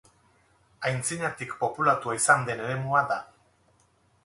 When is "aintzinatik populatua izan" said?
0.91-2.49